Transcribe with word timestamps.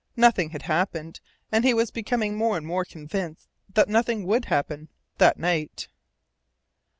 Nothing 0.17 0.49
had 0.49 0.63
happened, 0.63 1.19
and 1.51 1.63
he 1.63 1.75
was 1.75 1.91
becoming 1.91 2.35
more 2.35 2.57
and 2.57 2.65
more 2.65 2.83
convinced 2.83 3.47
that 3.75 3.87
nothing 3.87 4.25
would 4.25 4.45
happen 4.45 4.89
that 5.19 5.37
night. 5.37 5.89